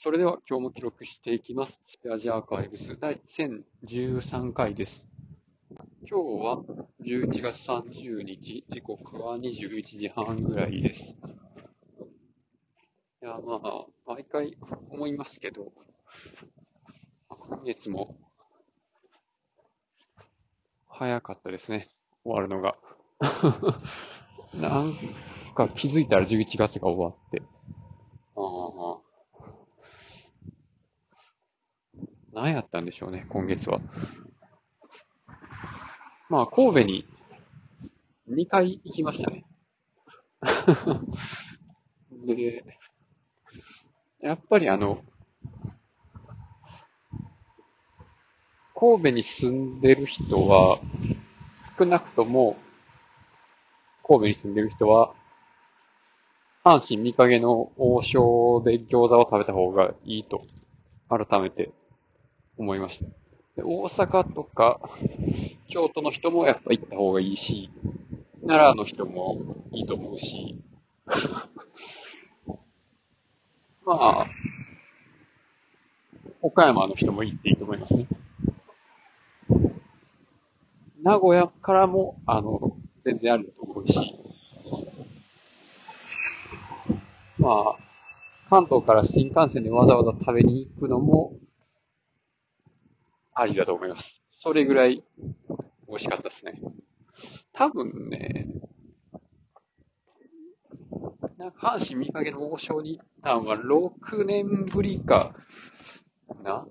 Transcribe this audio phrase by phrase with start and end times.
[0.00, 1.80] それでは今日も記録していきます。
[1.88, 5.04] スペアジアーカイブス第1013回です。
[6.08, 6.62] 今日は
[7.04, 11.16] 11月30日、時刻は21時半ぐらいです。
[13.22, 14.56] いや、まあ、毎回
[14.88, 15.72] 思いますけど、
[17.28, 18.14] 今月も
[20.86, 21.88] 早かったですね、
[22.22, 22.76] 終わるのが。
[24.54, 24.94] なん
[25.56, 27.42] か気づいたら11月が終わって。
[28.36, 28.68] ああ
[32.32, 33.80] 何やったんでしょうね、今月は。
[36.28, 37.06] まあ、神戸に
[38.30, 39.44] 2回行きましたね。
[42.26, 42.64] で、
[44.20, 45.02] やっぱりあの、
[48.74, 50.78] 神戸に住んでる人は、
[51.78, 52.56] 少なくとも、
[54.06, 55.14] 神戸に住んでる人は、
[56.64, 60.42] 阪神見影の王将で餃子を食べた方がいいと、
[61.08, 61.72] 改めて
[62.58, 63.06] 思いました。
[63.64, 64.80] 大阪とか、
[65.68, 67.70] 京都の人もやっぱ行った方がいいし、
[68.46, 70.62] 奈良の人もいいと思うし、
[73.84, 74.26] まあ、
[76.42, 78.06] 岡山の人も行っていいと思いますね。
[81.02, 83.94] 名古屋からも、あの、全然あると思うし、
[87.38, 87.76] まあ、
[88.50, 91.32] 関東から新幹線でわざわざ食べに行くのも、
[93.40, 94.20] ありだと思います。
[94.32, 95.04] それぐらい
[95.86, 96.60] 美味しかったですね。
[97.52, 98.48] 多分ね、
[101.38, 105.34] なんか阪神見かけの王将に行ったのは6年ぶりか
[106.42, 106.66] な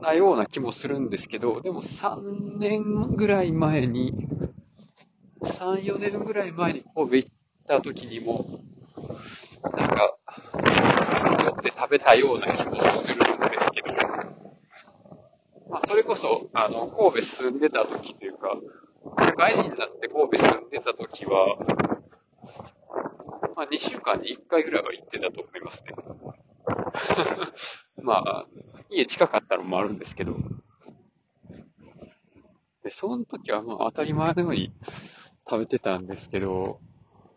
[0.00, 4.28] なような気もするんですけど、でも3年ぐらい前に、
[5.42, 7.30] 3、4年ぐらい前に神戸行っ
[7.68, 8.60] た時にも、
[9.76, 10.16] なんか、
[11.44, 13.38] 寄って食べたような気もするんです
[13.72, 13.98] けど、
[15.70, 15.86] まあ、
[16.18, 18.56] それこそ、あの、神戸住んでた時というか、
[19.20, 21.56] 社会人になって神戸住んでた時は、
[23.54, 25.94] まあ、2週間に1回ぐらいは行ってたと思いますね。
[28.02, 28.46] まあ、
[28.90, 30.34] 家近かったのもあるんですけど、
[32.82, 34.72] で、その時はまあ当たり前のように
[35.48, 36.80] 食べてたんですけど、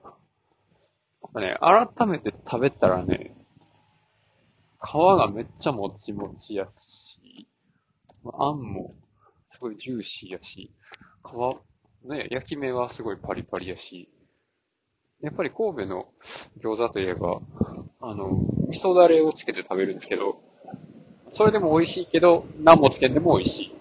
[0.03, 0.09] や
[1.27, 1.57] っぱね、
[1.97, 3.35] 改めて食べたらね、
[4.83, 7.00] 皮がめっちゃもちもちやし、
[8.33, 8.95] あんも
[9.53, 10.71] すごいジューシーやし、
[12.03, 14.09] 皮、ね、焼き目はすごいパリパリやし、
[15.21, 16.07] やっぱり神戸の
[16.61, 17.39] 餃子といえば、
[18.01, 18.29] あの、
[18.69, 20.41] 味噌だれをつけて食べるんですけど、
[21.33, 23.75] それでも美味しいけど、何もつけんでも美味しい。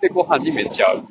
[0.00, 1.08] で、ご飯にめっちゃ合う。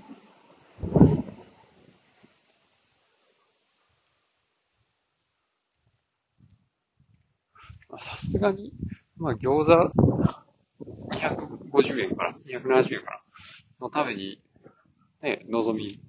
[8.00, 8.74] さすがに、
[9.18, 9.94] まあ餃子
[11.22, 13.22] 250円から、270円から
[13.80, 14.42] のために、
[15.22, 16.00] ね、望み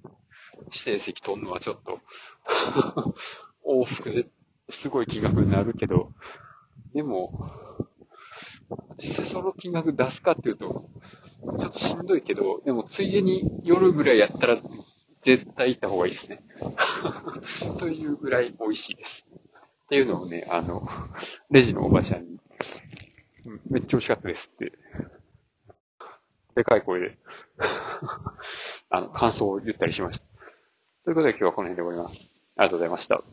[0.71, 1.99] 指定席取るのはちょっと
[3.67, 4.27] 往復で
[4.69, 6.11] すごい金額になるけど、
[6.93, 7.51] でも、
[8.97, 10.89] 実際その金額出すかっていうと、
[11.59, 14.57] ちょっとしんどいけど、でもついでに夜ぐらいやったら
[15.21, 16.43] 絶対行った方がいいですね。
[17.79, 19.27] というぐらい美味しいです。
[19.85, 20.87] っていうのをね、あの、
[21.51, 22.39] レジのおばちゃんに、
[23.69, 24.71] めっちゃ美味しかったですって、
[26.55, 27.17] でかい声で、
[28.89, 30.25] あの、感想を言ったりしました。
[31.03, 32.39] ということで今日はこの辺で終わります。
[32.55, 33.23] ありがとうございました。